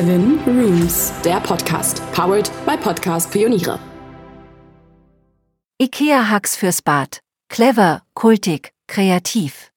Seven 0.00 0.38
Rooms, 0.46 1.12
der 1.26 1.40
Podcast, 1.40 2.00
powered 2.12 2.50
by 2.64 2.74
Podcast 2.74 3.30
Pioniere. 3.30 3.78
IKEA-Hacks 5.78 6.56
fürs 6.56 6.80
Bad. 6.80 7.20
Clever, 7.50 8.00
kultig, 8.14 8.72
kreativ. 8.86 9.70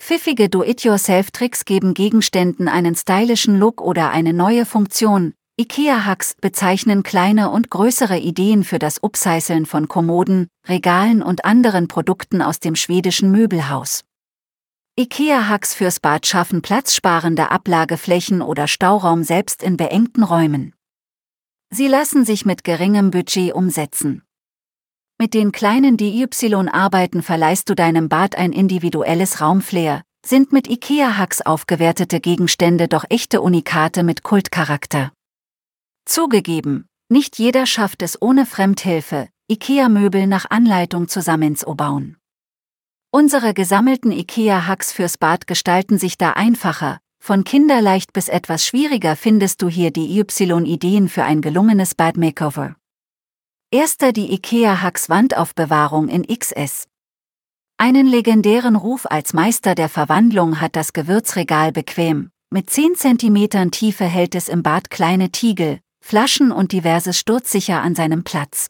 Pfiffige 0.00 0.48
Do-it-yourself-Tricks 0.48 1.66
geben 1.66 1.92
Gegenständen 1.92 2.66
einen 2.66 2.94
stylischen 2.94 3.58
Look 3.58 3.82
oder 3.82 4.08
eine 4.08 4.32
neue 4.32 4.64
Funktion. 4.64 5.34
IKEA-Hacks 5.60 6.36
bezeichnen 6.40 7.02
kleine 7.02 7.50
und 7.50 7.68
größere 7.68 8.16
Ideen 8.16 8.64
für 8.64 8.78
das 8.78 9.02
Upcyceln 9.02 9.66
von 9.66 9.86
Kommoden, 9.86 10.48
Regalen 10.66 11.22
und 11.22 11.44
anderen 11.44 11.88
Produkten 11.88 12.40
aus 12.40 12.58
dem 12.58 12.74
schwedischen 12.74 13.32
Möbelhaus. 13.32 14.05
IKEA-Hacks 14.98 15.74
fürs 15.74 16.00
Bad 16.00 16.26
schaffen 16.26 16.62
platzsparende 16.62 17.50
Ablageflächen 17.50 18.40
oder 18.40 18.66
Stauraum 18.66 19.24
selbst 19.24 19.62
in 19.62 19.76
beengten 19.76 20.22
Räumen. 20.22 20.72
Sie 21.68 21.86
lassen 21.86 22.24
sich 22.24 22.46
mit 22.46 22.64
geringem 22.64 23.10
Budget 23.10 23.52
umsetzen. 23.52 24.22
Mit 25.18 25.34
den 25.34 25.52
kleinen 25.52 25.98
DY-Arbeiten 25.98 27.22
verleihst 27.22 27.68
du 27.68 27.74
deinem 27.74 28.08
Bad 28.08 28.36
ein 28.38 28.54
individuelles 28.54 29.42
Raumflair, 29.42 30.00
sind 30.24 30.52
mit 30.52 30.66
IKEA-Hacks 30.66 31.42
aufgewertete 31.42 32.18
Gegenstände 32.18 32.88
doch 32.88 33.04
echte 33.10 33.42
Unikate 33.42 34.02
mit 34.02 34.22
Kultcharakter. 34.22 35.12
Zugegeben, 36.06 36.86
nicht 37.10 37.38
jeder 37.38 37.66
schafft 37.66 38.00
es 38.00 38.20
ohne 38.22 38.46
Fremdhilfe, 38.46 39.28
IKEA-Möbel 39.50 40.26
nach 40.26 40.48
Anleitung 40.48 41.08
zusammenzubauen. 41.08 42.16
Unsere 43.10 43.54
gesammelten 43.54 44.12
IKEA-Hacks 44.12 44.92
fürs 44.92 45.16
Bad 45.16 45.46
gestalten 45.46 45.98
sich 45.98 46.18
da 46.18 46.32
einfacher. 46.32 46.98
Von 47.18 47.44
kinderleicht 47.44 48.12
bis 48.12 48.28
etwas 48.28 48.64
schwieriger 48.64 49.16
findest 49.16 49.62
du 49.62 49.68
hier 49.68 49.90
die 49.90 50.18
Y-Ideen 50.18 51.08
für 51.08 51.24
ein 51.24 51.40
gelungenes 51.40 51.94
Bad-Makeover. 51.94 52.76
Erster 53.70 54.12
die 54.12 54.32
IKEA-Hacks 54.32 55.08
Wandaufbewahrung 55.08 56.08
in 56.08 56.26
XS. 56.26 56.86
Einen 57.78 58.06
legendären 58.06 58.76
Ruf 58.76 59.06
als 59.10 59.32
Meister 59.32 59.74
der 59.74 59.88
Verwandlung 59.88 60.60
hat 60.60 60.76
das 60.76 60.92
Gewürzregal 60.92 61.72
bequem. 61.72 62.30
Mit 62.50 62.70
10 62.70 62.94
cm 62.94 63.70
Tiefe 63.70 64.04
hält 64.04 64.34
es 64.34 64.48
im 64.48 64.62
Bad 64.62 64.88
kleine 64.88 65.30
Tiegel, 65.30 65.80
Flaschen 66.00 66.52
und 66.52 66.72
diverses 66.72 67.18
sturzsicher 67.18 67.82
an 67.82 67.94
seinem 67.94 68.22
Platz. 68.22 68.68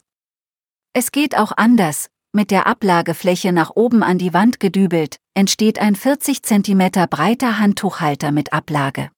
Es 0.93 1.11
geht 1.11 1.37
auch 1.37 1.51
anders, 1.55 2.09
mit 2.33 2.51
der 2.51 2.67
Ablagefläche 2.67 3.51
nach 3.51 3.71
oben 3.75 4.03
an 4.03 4.17
die 4.17 4.33
Wand 4.33 4.59
gedübelt, 4.59 5.17
entsteht 5.33 5.79
ein 5.79 5.95
40 5.95 6.43
cm 6.43 7.07
breiter 7.09 7.59
Handtuchhalter 7.59 8.31
mit 8.31 8.53
Ablage. 8.53 9.09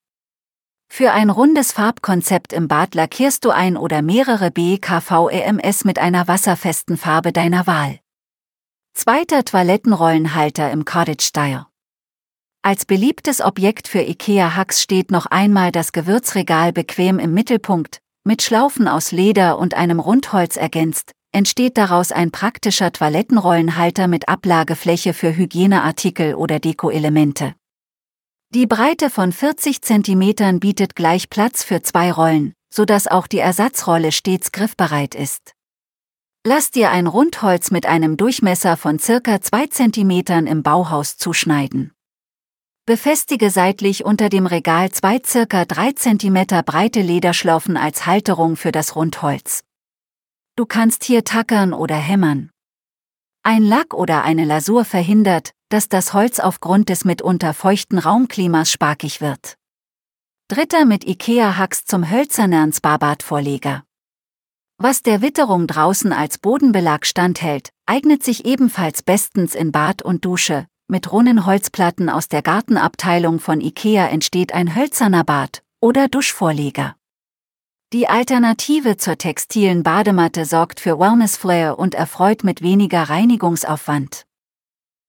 Für 0.92 1.12
ein 1.12 1.30
rundes 1.30 1.72
Farbkonzept 1.72 2.52
im 2.52 2.66
Bad 2.66 2.94
lackierst 2.94 3.44
du 3.44 3.50
ein 3.50 3.76
oder 3.76 4.02
mehrere 4.02 4.50
BKV-EMS 4.50 5.84
mit 5.84 5.98
einer 5.98 6.26
wasserfesten 6.26 6.96
Farbe 6.96 7.32
deiner 7.32 7.66
Wahl. 7.66 8.00
Zweiter 8.92 9.44
Toilettenrollenhalter 9.44 10.70
im 10.72 10.84
Cottage-Style. 10.84 11.66
Als 12.62 12.84
beliebtes 12.84 13.40
Objekt 13.40 13.86
für 13.86 14.00
IKEA-Hacks 14.00 14.82
steht 14.82 15.10
noch 15.10 15.26
einmal 15.26 15.72
das 15.72 15.92
Gewürzregal 15.92 16.72
bequem 16.72 17.18
im 17.18 17.32
Mittelpunkt, 17.32 18.00
mit 18.24 18.42
Schlaufen 18.42 18.88
aus 18.88 19.12
Leder 19.12 19.58
und 19.58 19.74
einem 19.74 20.00
Rundholz 20.00 20.56
ergänzt, 20.56 21.12
entsteht 21.32 21.76
daraus 21.76 22.12
ein 22.12 22.30
praktischer 22.30 22.92
Toilettenrollenhalter 22.92 24.08
mit 24.08 24.28
Ablagefläche 24.28 25.14
für 25.14 25.36
Hygieneartikel 25.36 26.34
oder 26.34 26.58
Dekoelemente. 26.58 27.54
Die 28.52 28.66
Breite 28.66 29.10
von 29.10 29.32
40 29.32 29.80
cm 29.80 30.58
bietet 30.58 30.96
gleich 30.96 31.30
Platz 31.30 31.62
für 31.62 31.82
zwei 31.82 32.10
Rollen, 32.10 32.54
sodass 32.68 33.06
auch 33.06 33.26
die 33.26 33.38
Ersatzrolle 33.38 34.10
stets 34.10 34.50
griffbereit 34.50 35.14
ist. 35.14 35.54
Lass 36.44 36.70
dir 36.70 36.90
ein 36.90 37.06
Rundholz 37.06 37.70
mit 37.70 37.86
einem 37.86 38.16
Durchmesser 38.16 38.76
von 38.76 38.98
circa 38.98 39.40
2 39.40 39.66
cm 39.66 40.46
im 40.46 40.62
Bauhaus 40.62 41.16
zuschneiden. 41.16 41.92
Befestige 42.86 43.50
seitlich 43.50 44.04
unter 44.04 44.30
dem 44.30 44.46
Regal 44.46 44.90
zwei 44.90 45.20
circa 45.24 45.64
3 45.64 45.92
cm 45.92 46.64
breite 46.64 47.02
Lederschlaufen 47.02 47.76
als 47.76 48.06
Halterung 48.06 48.56
für 48.56 48.72
das 48.72 48.96
Rundholz. 48.96 49.62
Du 50.60 50.66
kannst 50.66 51.04
hier 51.04 51.24
tackern 51.24 51.72
oder 51.72 51.94
hämmern. 51.94 52.50
Ein 53.42 53.62
Lack 53.62 53.94
oder 53.94 54.24
eine 54.24 54.44
Lasur 54.44 54.84
verhindert, 54.84 55.52
dass 55.70 55.88
das 55.88 56.12
Holz 56.12 56.38
aufgrund 56.38 56.90
des 56.90 57.06
mitunter 57.06 57.54
feuchten 57.54 57.96
Raumklimas 57.98 58.70
sparkig 58.70 59.22
wird. 59.22 59.56
Dritter 60.48 60.84
mit 60.84 61.06
IKEA-Hacks 61.06 61.86
zum 61.86 62.10
hölzernen 62.10 62.74
Sparbad-Vorleger. 62.74 63.84
Was 64.76 65.00
der 65.00 65.22
Witterung 65.22 65.66
draußen 65.66 66.12
als 66.12 66.36
Bodenbelag 66.36 67.06
standhält, 67.06 67.70
eignet 67.86 68.22
sich 68.22 68.44
ebenfalls 68.44 69.02
bestens 69.02 69.54
in 69.54 69.72
Bad 69.72 70.02
und 70.02 70.26
Dusche. 70.26 70.66
Mit 70.88 71.10
runden 71.10 71.46
Holzplatten 71.46 72.10
aus 72.10 72.28
der 72.28 72.42
Gartenabteilung 72.42 73.40
von 73.40 73.62
IKEA 73.62 74.08
entsteht 74.08 74.52
ein 74.52 74.76
hölzerner 74.76 75.24
Bad- 75.24 75.62
oder 75.80 76.08
Duschvorleger. 76.08 76.96
Die 77.92 78.08
Alternative 78.08 78.98
zur 78.98 79.18
textilen 79.18 79.82
Badematte 79.82 80.44
sorgt 80.44 80.78
für 80.78 81.00
Wellness-Flair 81.00 81.76
und 81.76 81.96
erfreut 81.96 82.44
mit 82.44 82.62
weniger 82.62 83.02
Reinigungsaufwand. 83.02 84.26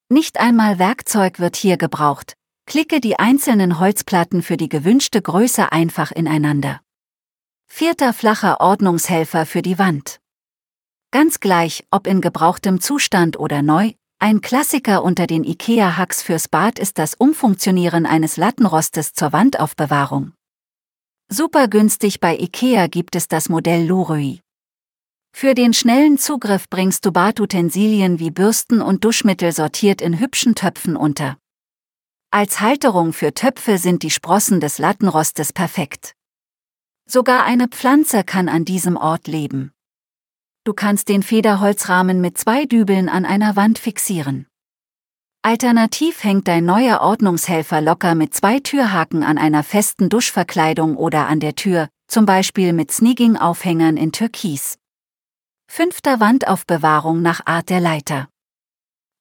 Nicht 0.09 0.39
einmal 0.39 0.79
Werkzeug 0.79 1.37
wird 1.37 1.55
hier 1.55 1.77
gebraucht, 1.77 2.33
klicke 2.65 2.99
die 2.99 3.19
einzelnen 3.19 3.79
Holzplatten 3.79 4.41
für 4.41 4.57
die 4.57 4.67
gewünschte 4.67 5.21
Größe 5.21 5.71
einfach 5.71 6.11
ineinander. 6.11 6.81
Vierter 7.67 8.13
flacher 8.13 8.59
Ordnungshelfer 8.61 9.45
für 9.45 9.61
die 9.61 9.77
Wand. 9.77 10.19
Ganz 11.11 11.39
gleich, 11.39 11.85
ob 11.91 12.07
in 12.07 12.19
gebrauchtem 12.19 12.81
Zustand 12.81 13.37
oder 13.37 13.61
neu, 13.61 13.91
ein 14.17 14.41
Klassiker 14.41 15.03
unter 15.03 15.27
den 15.27 15.43
IKEA-Hacks 15.43 16.23
fürs 16.23 16.47
Bad 16.47 16.79
ist 16.79 16.97
das 16.97 17.13
Umfunktionieren 17.13 18.07
eines 18.07 18.37
Lattenrostes 18.37 19.13
zur 19.13 19.33
Wandaufbewahrung. 19.33 20.33
Super 21.33 21.69
günstig 21.69 22.19
bei 22.19 22.37
IKEA 22.37 22.87
gibt 22.87 23.15
es 23.15 23.29
das 23.29 23.47
Modell 23.47 23.85
Lurui. 23.85 24.41
Für 25.33 25.55
den 25.55 25.73
schnellen 25.73 26.17
Zugriff 26.17 26.69
bringst 26.69 27.05
du 27.05 27.13
Badutensilien 27.13 28.19
wie 28.19 28.31
Bürsten 28.31 28.81
und 28.81 29.05
Duschmittel 29.05 29.53
sortiert 29.53 30.01
in 30.01 30.19
hübschen 30.19 30.55
Töpfen 30.55 30.97
unter. 30.97 31.37
Als 32.31 32.59
Halterung 32.59 33.13
für 33.13 33.33
Töpfe 33.33 33.77
sind 33.77 34.03
die 34.03 34.11
Sprossen 34.11 34.59
des 34.59 34.77
Lattenrostes 34.77 35.53
perfekt. 35.53 36.15
Sogar 37.09 37.45
eine 37.45 37.69
Pflanze 37.69 38.25
kann 38.25 38.49
an 38.49 38.65
diesem 38.65 38.97
Ort 38.97 39.27
leben. 39.27 39.71
Du 40.65 40.73
kannst 40.73 41.07
den 41.07 41.23
Federholzrahmen 41.23 42.19
mit 42.19 42.37
zwei 42.37 42.65
Dübeln 42.65 43.07
an 43.07 43.23
einer 43.23 43.55
Wand 43.55 43.79
fixieren. 43.79 44.47
Alternativ 45.43 46.23
hängt 46.23 46.47
dein 46.47 46.65
neuer 46.65 47.01
Ordnungshelfer 47.01 47.81
locker 47.81 48.13
mit 48.13 48.35
zwei 48.35 48.59
Türhaken 48.59 49.23
an 49.23 49.39
einer 49.39 49.63
festen 49.63 50.07
Duschverkleidung 50.07 50.95
oder 50.95 51.27
an 51.27 51.39
der 51.39 51.55
Tür, 51.55 51.89
zum 52.07 52.27
Beispiel 52.27 52.73
mit 52.73 52.91
Sneaking-Aufhängern 52.91 53.97
in 53.97 54.11
Türkis. 54.11 54.77
Fünfter 55.67 56.19
Wandaufbewahrung 56.19 57.23
nach 57.23 57.43
Art 57.47 57.71
der 57.71 57.79
Leiter. 57.79 58.29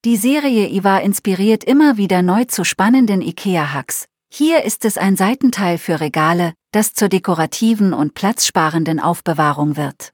Die 0.05 0.15
Serie 0.15 0.67
IWA 0.67 0.99
inspiriert 0.99 1.63
immer 1.63 1.97
wieder 1.97 2.21
neu 2.21 2.45
zu 2.45 2.65
spannenden 2.65 3.23
IKEA-Hacks. 3.23 4.05
Hier 4.31 4.63
ist 4.63 4.85
es 4.85 4.99
ein 4.99 5.17
Seitenteil 5.17 5.79
für 5.79 6.01
Regale, 6.01 6.53
das 6.71 6.93
zur 6.93 7.09
dekorativen 7.09 7.93
und 7.93 8.13
platzsparenden 8.13 8.99
Aufbewahrung 8.99 9.75
wird. 9.75 10.13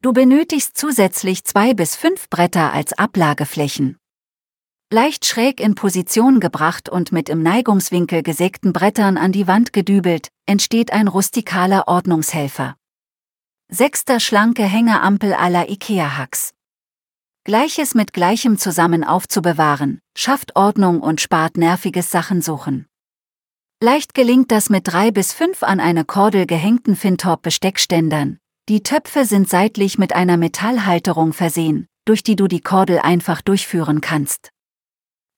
Du 0.00 0.14
benötigst 0.14 0.78
zusätzlich 0.78 1.44
zwei 1.44 1.74
bis 1.74 1.94
fünf 1.94 2.30
Bretter 2.30 2.72
als 2.72 2.94
Ablageflächen 2.94 4.00
leicht 4.92 5.24
schräg 5.24 5.60
in 5.60 5.76
Position 5.76 6.40
gebracht 6.40 6.88
und 6.88 7.12
mit 7.12 7.28
im 7.28 7.42
Neigungswinkel 7.42 8.22
gesägten 8.22 8.72
Brettern 8.72 9.16
an 9.16 9.30
die 9.30 9.46
Wand 9.46 9.72
gedübelt, 9.72 10.28
entsteht 10.46 10.92
ein 10.92 11.06
rustikaler 11.06 11.86
Ordnungshelfer. 11.86 12.76
Sechster 13.68 14.18
schlanke 14.18 14.64
Hängerampel 14.64 15.32
aller 15.32 15.70
IKEA-Hacks. 15.70 16.50
Gleiches 17.44 17.94
mit 17.94 18.12
Gleichem 18.12 18.58
zusammen 18.58 19.04
aufzubewahren, 19.04 20.00
schafft 20.16 20.56
Ordnung 20.56 21.00
und 21.00 21.20
spart 21.20 21.56
nerviges 21.56 22.10
Sachensuchen. 22.10 22.86
Leicht 23.82 24.12
gelingt 24.12 24.50
das 24.50 24.68
mit 24.68 24.88
drei 24.88 25.10
bis 25.10 25.32
fünf 25.32 25.62
an 25.62 25.80
eine 25.80 26.04
Kordel 26.04 26.46
gehängten 26.46 26.96
Fintop-Besteckständern. 26.96 28.38
Die 28.68 28.82
Töpfe 28.82 29.24
sind 29.24 29.48
seitlich 29.48 29.98
mit 29.98 30.14
einer 30.14 30.36
Metallhalterung 30.36 31.32
versehen, 31.32 31.86
durch 32.04 32.22
die 32.22 32.36
du 32.36 32.46
die 32.46 32.60
Kordel 32.60 32.98
einfach 32.98 33.40
durchführen 33.40 34.00
kannst. 34.00 34.50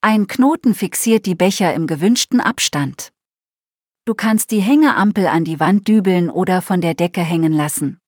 Ein 0.04 0.26
Knoten 0.26 0.74
fixiert 0.74 1.26
die 1.26 1.36
Becher 1.36 1.72
im 1.74 1.86
gewünschten 1.86 2.40
Abstand. 2.40 3.12
Du 4.04 4.14
kannst 4.14 4.50
die 4.50 4.58
Hängeampel 4.58 5.28
an 5.28 5.44
die 5.44 5.60
Wand 5.60 5.86
dübeln 5.86 6.28
oder 6.28 6.60
von 6.60 6.80
der 6.80 6.94
Decke 6.94 7.20
hängen 7.20 7.52
lassen. 7.52 8.00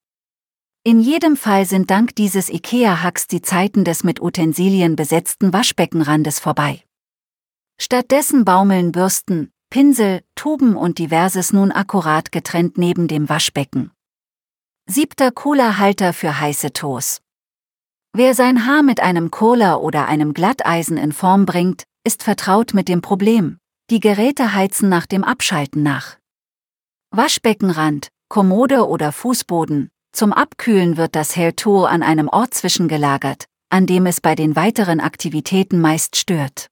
In 0.82 0.98
jedem 0.98 1.36
Fall 1.36 1.66
sind 1.66 1.92
dank 1.92 2.16
dieses 2.16 2.50
IKEA-Hacks 2.50 3.28
die 3.28 3.42
Zeiten 3.42 3.84
des 3.84 4.02
mit 4.02 4.20
Utensilien 4.20 4.96
besetzten 4.96 5.52
Waschbeckenrandes 5.52 6.40
vorbei. 6.40 6.82
Stattdessen 7.80 8.44
baumeln 8.44 8.90
Bürsten, 8.90 9.52
Pinsel, 9.70 10.24
Tuben 10.34 10.74
und 10.74 10.98
diverses 10.98 11.52
nun 11.52 11.70
akkurat 11.70 12.32
getrennt 12.32 12.76
neben 12.76 13.06
dem 13.06 13.28
Waschbecken. 13.28 13.92
Siebter 14.86 15.30
Cola-Halter 15.30 16.12
für 16.12 16.40
heiße 16.40 16.72
Toes. 16.72 17.20
Wer 18.16 18.36
sein 18.36 18.64
Haar 18.64 18.84
mit 18.84 19.00
einem 19.00 19.32
Cola 19.32 19.74
oder 19.74 20.06
einem 20.06 20.34
Glatteisen 20.34 20.96
in 20.96 21.10
Form 21.10 21.46
bringt, 21.46 21.82
ist 22.04 22.22
vertraut 22.22 22.72
mit 22.72 22.86
dem 22.86 23.02
Problem. 23.02 23.58
Die 23.90 23.98
Geräte 23.98 24.54
heizen 24.54 24.88
nach 24.88 25.06
dem 25.06 25.24
Abschalten 25.24 25.82
nach. 25.82 26.16
Waschbeckenrand, 27.10 28.10
Kommode 28.28 28.86
oder 28.86 29.10
Fußboden. 29.10 29.90
Zum 30.12 30.32
Abkühlen 30.32 30.96
wird 30.96 31.16
das 31.16 31.34
Hair 31.34 31.56
Tool 31.56 31.86
an 31.86 32.04
einem 32.04 32.28
Ort 32.28 32.54
zwischengelagert, 32.54 33.46
an 33.68 33.84
dem 33.86 34.06
es 34.06 34.20
bei 34.20 34.36
den 34.36 34.54
weiteren 34.54 35.00
Aktivitäten 35.00 35.80
meist 35.80 36.14
stört. 36.14 36.68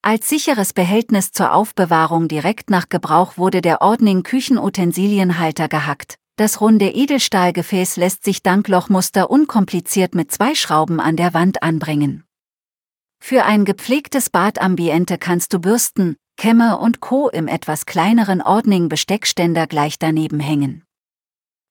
Als 0.00 0.30
sicheres 0.30 0.72
Behältnis 0.72 1.32
zur 1.32 1.52
Aufbewahrung 1.52 2.28
direkt 2.28 2.70
nach 2.70 2.88
Gebrauch 2.88 3.36
wurde 3.36 3.60
der 3.60 3.82
Ordning 3.82 4.22
Küchenutensilienhalter 4.22 5.68
gehackt. 5.68 6.16
Das 6.36 6.60
runde 6.60 6.90
Edelstahlgefäß 6.90 7.96
lässt 7.96 8.22
sich 8.22 8.42
dank 8.42 8.68
Lochmuster 8.68 9.30
unkompliziert 9.30 10.14
mit 10.14 10.30
zwei 10.30 10.54
Schrauben 10.54 11.00
an 11.00 11.16
der 11.16 11.32
Wand 11.32 11.62
anbringen. 11.62 12.24
Für 13.18 13.46
ein 13.46 13.64
gepflegtes 13.64 14.28
Badambiente 14.28 15.16
kannst 15.16 15.54
du 15.54 15.58
Bürsten, 15.58 16.16
Kämme 16.36 16.78
und 16.78 17.00
Co. 17.00 17.30
im 17.30 17.48
etwas 17.48 17.86
kleineren 17.86 18.42
Ordning 18.42 18.90
Besteckständer 18.90 19.66
gleich 19.66 19.98
daneben 19.98 20.38
hängen. 20.38 20.84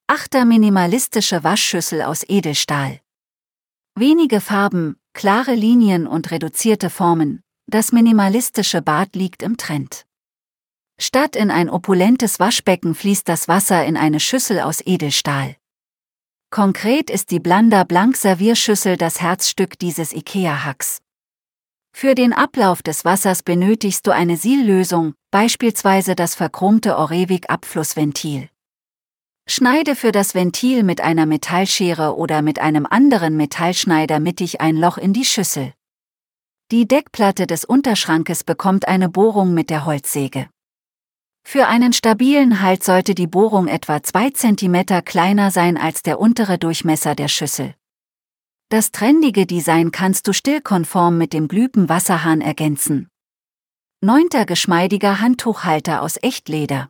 Achter 0.07 0.45
minimalistische 0.45 1.43
Waschschüssel 1.43 2.01
aus 2.01 2.23
Edelstahl. 2.27 2.99
Wenige 3.93 4.41
Farben, 4.41 4.97
klare 5.13 5.53
Linien 5.53 6.07
und 6.07 6.31
reduzierte 6.31 6.89
Formen, 6.89 7.41
das 7.67 7.91
minimalistische 7.91 8.81
Bad 8.81 9.15
liegt 9.15 9.43
im 9.43 9.57
Trend. 9.57 10.05
Statt 10.97 11.35
in 11.35 11.51
ein 11.51 11.69
opulentes 11.69 12.39
Waschbecken 12.39 12.95
fließt 12.95 13.27
das 13.27 13.47
Wasser 13.47 13.85
in 13.85 13.97
eine 13.97 14.19
Schüssel 14.19 14.61
aus 14.61 14.81
Edelstahl. 14.85 15.57
Konkret 16.51 17.09
ist 17.09 17.31
die 17.31 17.41
Blanda 17.41 17.83
Blank 17.83 18.15
Servierschüssel 18.15 18.95
das 18.95 19.19
Herzstück 19.19 19.77
dieses 19.77 20.13
IKEA-Hacks. 20.13 21.01
Für 21.91 22.15
den 22.15 22.33
Ablauf 22.33 22.81
des 22.81 23.03
Wassers 23.03 23.43
benötigst 23.43 24.07
du 24.07 24.11
eine 24.11 24.37
Siellösung, 24.37 25.15
beispielsweise 25.31 26.15
das 26.15 26.35
verchromte 26.35 26.97
Orevik-Abflussventil. 26.97 28.49
Schneide 29.47 29.95
für 29.95 30.11
das 30.11 30.33
Ventil 30.33 30.83
mit 30.83 31.01
einer 31.01 31.25
Metallschere 31.25 32.15
oder 32.17 32.41
mit 32.41 32.59
einem 32.59 32.85
anderen 32.85 33.37
Metallschneider 33.37 34.19
mittig 34.19 34.59
ein 34.59 34.75
Loch 34.75 34.97
in 34.97 35.13
die 35.13 35.25
Schüssel. 35.25 35.73
Die 36.71 36.87
Deckplatte 36.87 37.47
des 37.47 37.63
Unterschrankes 37.63 38.43
bekommt 38.43 38.87
eine 38.87 39.07
Bohrung 39.07 39.53
mit 39.53 39.69
der 39.69 39.85
Holzsäge. 39.85 40.49
Für 41.47 41.67
einen 41.67 41.93
stabilen 41.93 42.61
Halt 42.61 42.83
sollte 42.83 43.13
die 43.13 43.27
Bohrung 43.27 43.67
etwa 43.67 44.01
2 44.01 44.31
cm 44.31 45.05
kleiner 45.05 45.51
sein 45.51 45.77
als 45.77 46.01
der 46.01 46.19
untere 46.19 46.57
Durchmesser 46.57 47.13
der 47.13 47.27
Schüssel. 47.27 47.75
Das 48.69 48.91
trendige 48.91 49.45
Design 49.45 49.91
kannst 49.91 50.27
du 50.27 50.33
stillkonform 50.33 51.19
mit 51.19 51.33
dem 51.33 51.47
Glühben-Wasserhahn 51.47 52.41
ergänzen. 52.41 53.09
Neunter 54.01 54.45
geschmeidiger 54.45 55.21
Handtuchhalter 55.21 56.01
aus 56.01 56.17
Echtleder. 56.21 56.89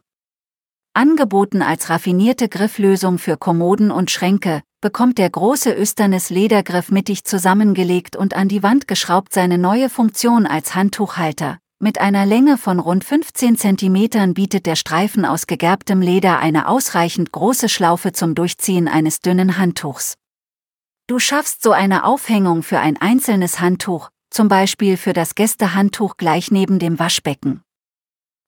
Angeboten 0.94 1.62
als 1.62 1.90
raffinierte 1.90 2.48
Grifflösung 2.48 3.18
für 3.20 3.36
Kommoden 3.36 3.92
und 3.92 4.10
Schränke, 4.10 4.64
bekommt 4.80 5.18
der 5.18 5.30
große 5.30 5.74
Östernes 5.74 6.30
Ledergriff 6.30 6.92
mittig 6.92 7.26
zusammengelegt 7.26 8.16
und 8.16 8.34
an 8.34 8.48
die 8.48 8.64
Wand 8.64 8.88
geschraubt 8.88 9.34
seine 9.34 9.58
neue 9.58 9.90
Funktion 9.90 10.46
als 10.46 10.76
Handtuchhalter. 10.76 11.60
Mit 11.80 12.00
einer 12.00 12.26
Länge 12.26 12.58
von 12.58 12.80
rund 12.80 13.04
15 13.04 13.58
cm 13.58 14.34
bietet 14.34 14.66
der 14.66 14.78
Streifen 14.78 15.26
aus 15.26 15.46
gegerbtem 15.46 16.02
Leder 16.02 16.40
eine 16.40 16.70
ausreichend 16.70 17.34
große 17.34 17.68
Schlaufe 17.68 18.14
zum 18.14 18.34
Durchziehen 18.34 18.88
eines 18.88 19.20
dünnen 19.20 19.58
Handtuchs. 19.58 20.16
Du 21.08 21.20
schaffst 21.20 21.62
so 21.62 21.74
eine 21.74 22.06
Aufhängung 22.06 22.64
für 22.64 22.80
ein 22.80 22.96
einzelnes 22.96 23.60
Handtuch, 23.60 24.10
zum 24.30 24.48
Beispiel 24.48 24.96
für 24.96 25.12
das 25.12 25.36
Gästehandtuch 25.36 26.16
gleich 26.16 26.50
neben 26.50 26.80
dem 26.80 26.98
Waschbecken. 26.98 27.62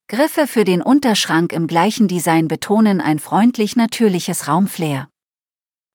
Griffe 0.08 0.48
für 0.48 0.64
den 0.64 0.82
Unterschrank 0.82 1.52
im 1.52 1.68
gleichen 1.68 2.08
Design 2.08 2.48
betonen 2.48 3.02
ein 3.02 3.20
freundlich 3.20 3.76
natürliches 3.76 4.48
Raumflair. 4.48 5.10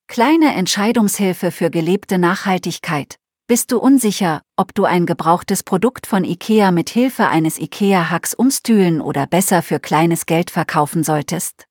Kleine 0.06 0.54
Entscheidungshilfe 0.54 1.50
für 1.50 1.70
gelebte 1.70 2.18
Nachhaltigkeit. 2.18 3.16
Bist 3.52 3.70
du 3.70 3.78
unsicher, 3.78 4.40
ob 4.56 4.74
du 4.74 4.86
ein 4.86 5.04
gebrauchtes 5.04 5.62
Produkt 5.62 6.06
von 6.06 6.24
IKEA 6.24 6.70
mit 6.70 6.88
Hilfe 6.88 7.28
eines 7.28 7.58
IKEA-Hacks 7.58 8.32
umstühlen 8.32 9.02
oder 9.02 9.26
besser 9.26 9.60
für 9.60 9.78
kleines 9.78 10.24
Geld 10.24 10.50
verkaufen 10.50 11.04
solltest? 11.04 11.66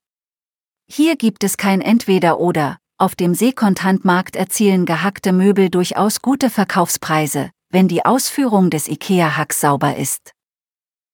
Hier 0.86 1.16
gibt 1.16 1.44
es 1.44 1.58
kein 1.58 1.82
Entweder-Oder. 1.82 2.78
Auf 3.00 3.16
dem 3.16 3.34
Seekontantmarkt 3.34 4.36
erzielen 4.36 4.86
gehackte 4.86 5.34
Möbel 5.34 5.72
durchaus 5.72 6.22
gute 6.22 6.52
Verkaufspreise, 6.52 7.50
wenn 7.72 7.88
die 7.88 8.06
Ausführung 8.06 8.70
des 8.70 8.88
IKEA-Hacks 8.88 9.60
sauber 9.60 9.98
ist. 9.98 10.34